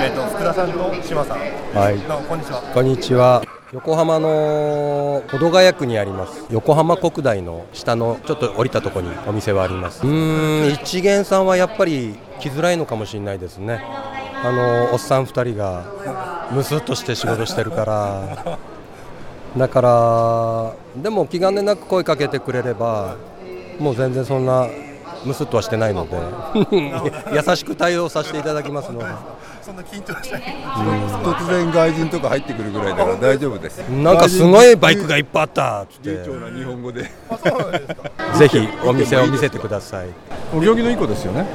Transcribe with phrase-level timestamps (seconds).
[0.00, 1.38] えっ、と福田さんと島さん。
[1.38, 1.98] はい。
[1.98, 2.62] どうもこんにちは。
[2.72, 3.42] こんにちは。
[3.72, 10.06] 横浜の保土ヶ谷区にあります横浜国大の下のちょっと降りたところにお店はあります。
[10.06, 13.84] うーん一元さんはやっぱり来づらいのかもしれないですね。
[14.44, 18.58] あのおっさん2人がムスッとして仕事してるから。
[19.56, 20.72] だから
[21.02, 23.16] でも気兼ねなく声かけてくれれば
[23.80, 24.68] もう全然そんな
[25.24, 26.16] ムスッとはしてないので
[27.32, 29.06] 優しく対応させていただきますので
[29.68, 30.42] そんな緊張しない。
[31.22, 36.08] 突然外人とか入ってくるぐらいだから大丈夫ですなんかすごいバイクがいっぱいあったっつって。
[36.08, 37.02] 流暢な日本語で。
[37.02, 37.10] ぜ
[38.48, 40.08] ひお店を見せてください。
[40.54, 41.46] お行儀のいい子ですよね。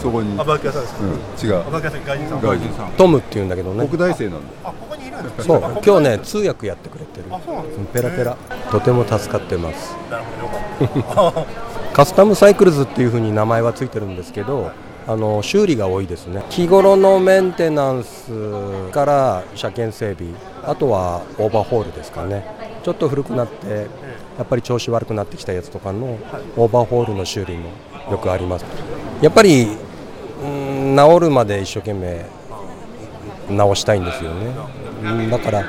[0.00, 1.02] そこに、あバイク屋さんですか？
[1.02, 1.68] うん、違う。
[1.68, 2.40] あバイク屋さん外人さん。
[2.40, 2.92] 外人さん。
[2.92, 3.86] トムっていうんだけどね。
[3.86, 4.46] 北大生なんで。
[4.64, 5.42] あここにいるんですか。
[5.42, 5.60] そう。
[5.84, 7.26] 今日ね通訳やってくれてる。
[7.30, 8.38] あそうなんですペラペラ。
[8.70, 9.94] とても助かってます。
[10.10, 10.98] なるほど。
[10.98, 11.02] よ
[11.34, 11.70] かった。
[11.92, 14.70] カスタムサイクルズっていうふうに名前はついてるんですけど
[15.06, 16.42] あの修理が多いですね。
[16.50, 20.32] 日頃のメンテナンスから車検整備
[20.62, 22.44] あとはオーバーホールですかね。
[22.82, 23.86] ちょっと古くなって
[24.38, 26.18] やっぱり調子悪くなってきたやつとかの
[26.56, 27.70] オーバーホールの修理も
[28.10, 28.64] よくあります。
[29.20, 29.76] やっぱり
[30.42, 32.24] うん治るまで一生懸命
[33.50, 34.54] 直したいんですよね。
[35.02, 35.64] うんだから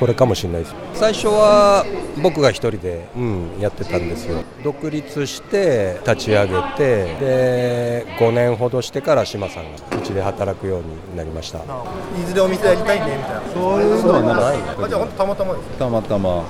[0.00, 0.74] それかもしれないです。
[0.94, 1.84] 最初は
[2.22, 4.42] 僕が一人で、うん、やってたんですよ。
[4.64, 11.58] 独立して立ち上げてで5年ほどしてから島さんがうちで働くようになりました。
[11.58, 11.62] い
[12.26, 13.42] ずれお店やりたいねみたいな。
[13.52, 14.84] そういうのはない。
[14.84, 15.76] あじゃあ本当たまたまですね。
[15.78, 16.44] たまたま。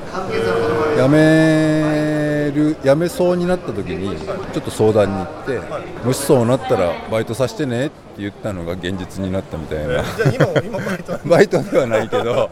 [0.97, 2.09] 辞め
[2.53, 5.61] る辞めそうになった時にちょっと相談に行って
[6.05, 10.03] もしそうなったらバイトさせてねって言ったのが現実になったみたいな。
[10.03, 11.19] じゃあ今も今バイト？
[11.29, 12.51] バイトではないけど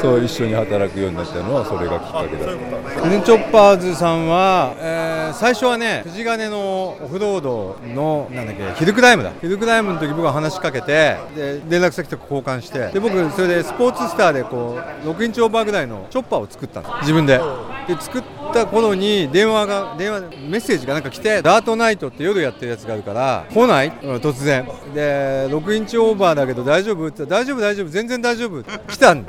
[0.00, 2.56] そう一緒に働くようになったのはそれがきっかけだっ
[3.02, 3.16] た。
[3.16, 9.32] ンチョッパーズさんは、えー最初はね藤金のオフロードのなんだっけヒルクライムだ。
[9.40, 16.88] ヒルクライムの時僕が話しかけてで連絡先とか交換してで僕それでスポーツスターでこう6インチオーバーぐらいのチョッパーを作ったの。
[17.00, 17.40] 自分で。
[17.86, 24.66] で作った頃にに電話が電話メッセージがなんか来てダートナイトって夜やってるやつがあるから来ない、突然。
[24.94, 27.06] で6インチオーバーだけど大丈夫？
[27.06, 27.88] って大丈夫大丈夫。
[27.88, 28.62] 全然大丈夫。
[28.62, 29.26] 来たん。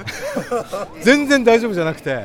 [1.01, 2.23] 全然大丈夫じゃなくて。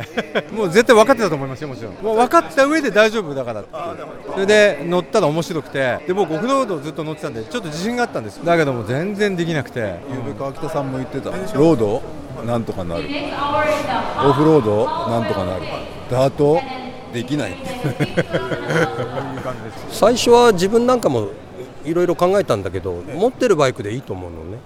[0.53, 1.95] もう絶対分かってたと思いますよもちろん。
[2.03, 3.71] もう分かった上で大丈夫だからって
[4.33, 5.99] それで乗ったら面白くて。
[6.07, 9.97] で僕オフロードずっと乗ってたんでちょっと自信があったんですだけども全然できなくて。
[10.11, 11.31] ゆうべ川北さんも言ってた。
[11.31, 12.03] ロード？
[12.47, 13.03] なんとかなる。
[14.25, 14.87] オフロード？
[15.11, 15.63] なんとかなる。
[16.11, 16.61] ダート？
[17.13, 17.57] できない。
[19.91, 21.29] 最初は自分なんかも
[21.85, 24.59] いろいろ考えたんだけど持ってるバイクでいいと思うのね。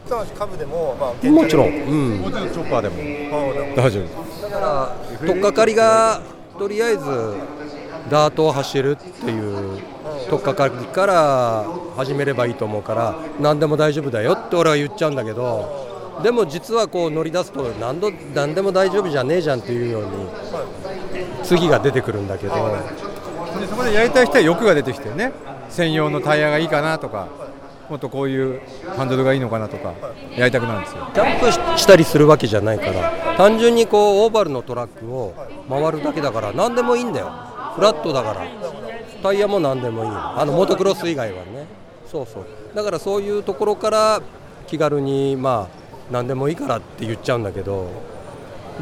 [0.58, 2.94] でもまあもちろん、うん、もちろんチョッパーでも。
[2.96, 3.74] ん。
[3.74, 4.48] 大丈夫。
[4.48, 4.96] だから
[5.26, 6.20] 取っかかりが
[6.58, 7.04] とりあえず
[8.10, 9.80] ダートを走るっていう
[10.28, 15.85] 取っかかりから始めればいいと思うから何でも大丈夫だよって俺は言っちゃうんだけど
[16.22, 20.10] でも実はこう乗り出すと何度何でも大丈夫じゃねえじゃんっていうように
[21.42, 22.54] 次が出てくるんだけど。
[22.54, 25.32] でそこでやりたい人は欲が出てきてね。
[25.70, 27.28] 専用のタイヤがいいかなとか
[27.88, 28.60] もっとこういう
[28.96, 29.94] ハンドルがいいのかなとか
[30.36, 31.08] やりたくなるんですよ。
[31.14, 35.34] ジャンプししたりするわけじゃないから単純にこうオーバルのトラックを
[35.68, 37.30] 回るだけだから何でもいいんだよ。
[37.74, 38.46] フラットだから。
[39.22, 40.10] タイヤも何でもいい。
[40.12, 41.66] あのモトクロス以外はね。
[42.10, 42.44] そうそう。
[42.74, 44.22] だからそういうところから
[44.66, 47.88] 気軽にまあ何でもいいからって言っちゃうんだけど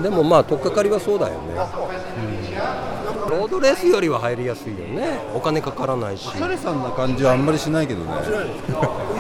[0.03, 5.21] でもまあ取っかかりはそうだよね、うん、ロードレースよりは入りやすいよね。
[5.35, 6.29] お金かからないし。
[6.29, 8.07] おしゃれさんな感じはあんまりしないけどね。
[8.07, 8.23] も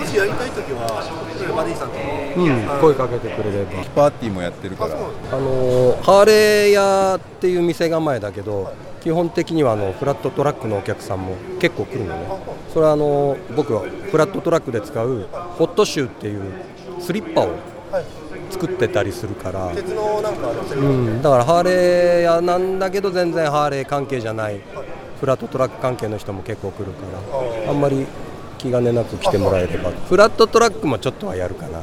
[0.05, 0.87] しやりたいときは
[1.57, 1.95] バディさんと
[2.37, 3.85] うん、声かけてくれれば。
[3.95, 4.95] パーティーもやってるから。
[4.95, 12.27] あのハーレー屋っていう店構えだけど基本的にはあのフラットトラックのお客さんも結構来るのね。
[12.73, 16.43] それはあの僕はフラットトラックで使うホットシューっていう
[17.01, 17.51] スリッパを
[18.51, 24.61] 作ってたりするから、鉄のなんかうん、だからハーレー屋なんだけど全然ハーレー関係じゃない。
[25.21, 27.07] フラットトラック関係の人も結構来るか
[27.67, 27.71] ら。
[27.71, 28.07] あんまり
[28.59, 29.91] 気兼ねなく来てもらえれば。
[29.91, 31.79] フラットトラックもちょっとはやるかな。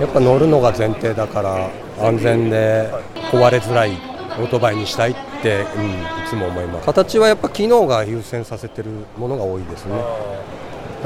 [0.00, 1.70] やっぱ乗るのが前提だから
[2.00, 2.90] 安全で
[3.32, 3.92] 壊れづらい
[4.38, 5.94] オートバイにしたいって、うん、い
[6.28, 6.86] つも思います。
[6.86, 9.94] 形はやっぱ機能が優先させてるものが多いですね。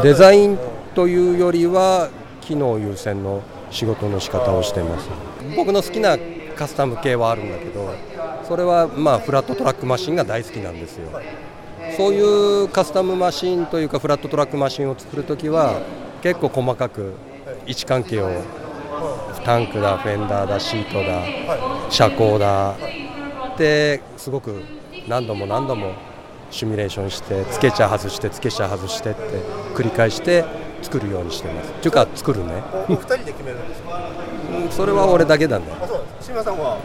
[0.02, 0.58] デザイン
[0.94, 2.08] というよりは
[2.40, 3.42] 機能優先の
[3.72, 5.08] 仕事の仕方をしてます。
[5.56, 6.16] 僕の好きな
[6.56, 7.92] カスタム系はあるんだけど
[8.46, 11.08] それはまあフラットトラックマシンが大好きなんですよ。
[11.96, 15.80] そういうカスタムマシンというかフラットトラックマシンを作るときは
[16.22, 17.14] 結構細かく
[17.66, 18.30] 位置関係を
[19.44, 22.76] タンクだフェンダーだシートだ車高だ
[23.54, 24.62] ってすごく
[25.08, 25.94] 何度も何度も
[26.50, 29.20] シミュレーションしてつけちゃ外してつけちゃ外してって
[29.74, 30.44] 繰り返して
[30.82, 31.70] 作るようにしてます。
[31.70, 32.62] っていうか作るね。
[32.88, 34.10] お二人で決めるんですか？
[34.52, 36.76] うんそれは俺だけなんだよあそうです志村さんは？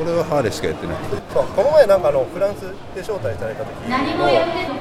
[0.00, 0.96] 俺はハーレーしかやってない。
[1.32, 2.60] この前なんかあのフランス
[2.94, 3.96] で招待された時の、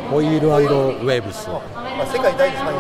[0.10, 1.48] ホイールウェーブス。
[1.50, 1.62] ま
[2.02, 2.74] あ、世界第3位。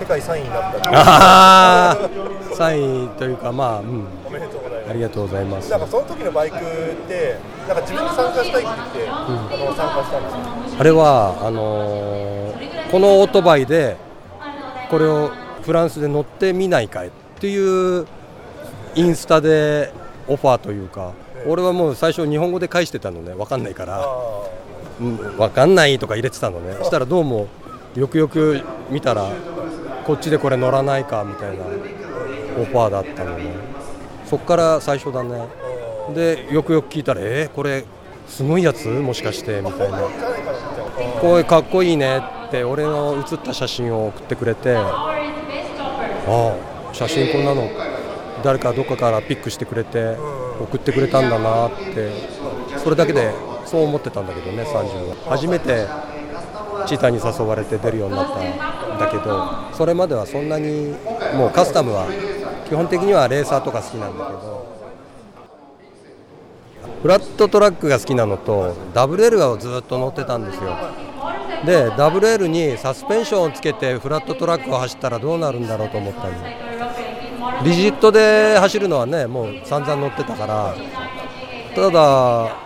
[0.00, 0.78] 世界3位になった。
[0.78, 2.08] っていうああ
[2.56, 4.06] 3位というかまあうん。
[4.26, 4.90] おめでとうございます。
[4.90, 5.70] ありがとうございます。
[5.70, 6.60] なんかその時のバイクっ
[7.06, 7.38] て
[7.68, 9.26] なんか自分で参加したいって言って、あ
[9.56, 13.96] の参加したんですよあれはあのーこのオートバイで
[14.90, 15.30] これを
[15.62, 17.10] フランスで乗ってみないかいっ
[17.40, 18.06] ていう
[18.94, 19.92] インスタで
[20.28, 21.12] オファーというか
[21.46, 23.34] 俺はもう最初日本語で返してたのね。
[23.34, 24.00] 分かんないから。
[24.00, 24.06] あ
[25.00, 26.74] うん、分かんないとか入れてたのね。
[26.78, 27.48] そしたらどうも
[27.96, 29.28] よくよく見たら
[30.06, 33.54] こっちでこれ乗らないかみたいなオファーだったのね。
[34.26, 35.48] そっから最初だね。
[36.14, 37.84] でよくよく聞いたらえー、これ
[38.28, 38.86] すごいやつ？
[38.88, 39.98] もしかしてみたいな。
[41.20, 42.18] こうかっこいいね。
[42.18, 45.16] って俺の写った写真を送ってくれてあ
[46.28, 46.54] あ
[46.92, 47.68] 写真こんなの
[48.44, 50.16] 誰かどっかからピックしてくれて
[50.60, 52.12] 送ってくれたんだなって
[52.78, 53.32] それだけで
[53.64, 55.16] そう思ってたんだけどね30は。
[55.30, 55.86] 初めて
[56.86, 58.38] チーターに誘われて出るようになった
[58.94, 60.94] んだけどそれまではそんなに
[61.34, 62.06] もうカスタムは
[62.68, 64.64] 基本的にはレーサーとか好きなんだけど
[67.02, 70.76] フラットトラックが好きなのと WL をずっと乗ってたんですよ。
[71.64, 76.32] で WL にサスペンションをつけてフラットトラックを走ったらどうなるんだろうと思ったの。
[77.64, 80.74] リジットで走るのはねもう散々乗ってたから。
[81.74, 82.56] ただ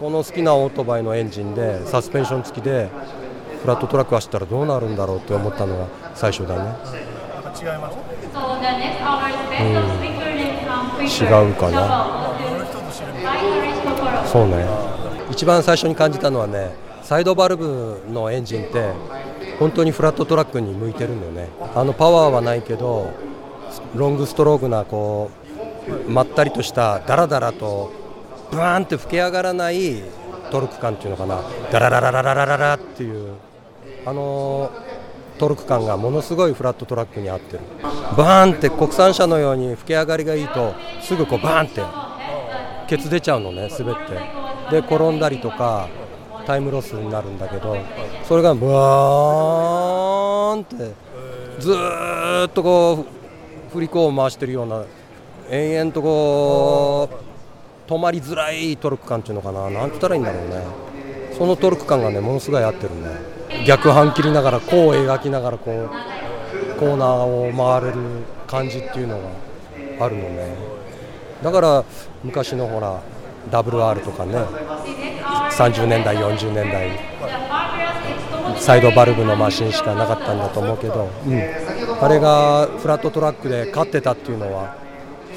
[0.00, 2.88] この好きなオートバイのエンジンでサスペンション付きで
[3.62, 6.60] フラットトラック走ったらどうなるんだろうって思ったのが最初だね。
[6.64, 7.96] なん違います
[8.32, 11.46] ？So the next hour is special speaker name from Quicker.
[11.46, 12.30] 違うかな。
[14.26, 14.64] そうね。
[15.30, 16.72] 一番最初に感じたのはね
[17.10, 18.92] サイドバルブのエンジンって
[19.58, 21.48] 本当にフラットトラックに向いてるのよね。
[21.74, 23.10] あのパワーはないけど
[23.96, 25.28] ロングストロークなこ
[26.06, 27.92] うまったりとしたダラダラと
[28.52, 30.04] ブワーンって吹き上がらない
[30.52, 31.42] トルク感っていうのかな。
[31.72, 33.34] ダララララララララっていう
[34.06, 34.70] あの
[35.36, 37.60] トルク感がものすごいフラットトラックに合ってる。
[38.16, 41.82] バーンって国産車のように吹き上がりがいいとすぐこうバーンって
[42.86, 44.50] ケツ出ちゃうのね滑って。
[44.70, 45.88] で転んだりとか
[46.50, 47.76] タイムロスになるんだけど
[48.24, 50.92] それがブワーンって
[51.60, 51.72] ず
[52.46, 53.06] っとこ
[53.68, 54.82] う振り子を回してるような
[55.48, 57.08] 延々とこ
[57.86, 59.70] う止まりづらいトルク感っていうのかな。
[59.70, 60.64] なんて言ったらいいんだろうね。
[61.38, 63.64] そのトルク感がねものすごい合ってるね。
[63.64, 65.88] 逆半切りながらこう描きながらこう
[66.80, 68.02] コーナーを回れる
[68.48, 70.56] 感じっていうのがあるのね。
[71.44, 71.84] だから
[72.24, 73.00] 昔のほら
[73.52, 74.34] WR とかね
[75.50, 76.90] 30年代40年代
[78.58, 81.40] サイドバルブのマシンしかなかったんだと思うけど、うん、
[82.00, 84.76] あれがフラットトラックで勝ってたっていうのは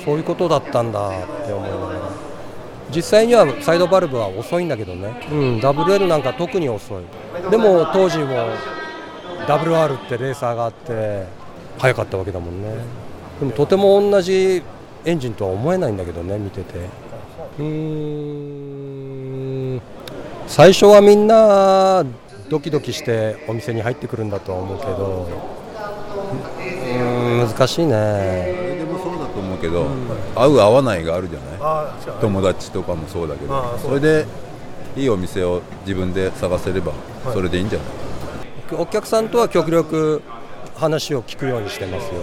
[0.03, 1.99] そういうことだったんだって思いながら
[2.93, 7.03] 実際にはサイドバルブは遅いんだけどね、うん、WL なんか特に遅い。
[7.49, 8.25] でも当時も
[9.47, 11.25] WR ってレーサーがあって
[11.79, 12.75] 速かったわけだもんね。
[13.39, 14.61] でもとても同じ
[15.05, 16.79] エンジンとは思えないんだけどね見てて。
[17.59, 18.52] うん。
[20.55, 22.05] 最初はみんな
[22.47, 25.27] ドキドキしてお店に入ってくるんだとは思うけど。
[26.59, 28.75] うーん難しいね。
[28.77, 29.87] でもそうだと思うけど、
[30.35, 32.21] 合う合わないがあるじゃない？
[32.21, 33.79] 友達とかもそうだけど。
[33.79, 34.27] それで
[34.95, 36.93] いいお店を自分で探せれば
[37.33, 37.87] それでいいんじゃない、
[38.79, 40.21] お客さんとは極力
[40.75, 42.21] 話を聞くようにしてますよ。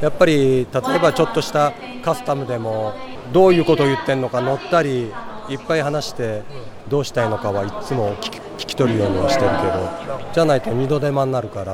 [0.00, 1.72] やっぱり例えばちょっとした
[2.04, 2.94] カスタムでも
[3.32, 5.12] どういうことを言ってるのか乗ったり
[5.48, 6.42] いっぱい話して
[6.88, 11.72] どうしたいのかはいつも聞き聞き取るようにはしてるけどじゃないと二度手間になるから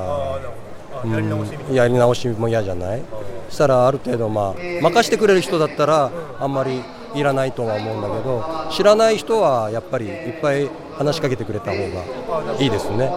[1.09, 3.01] やり直しみたいうんやり直しも嫌じゃない？
[3.49, 6.81] したらある程度まあ任してくれる人だったらあんまり
[7.13, 13.11] いらないとは思うんだけど知らない人はやっぱりいっぱい話しかけてくれた方がいいですね。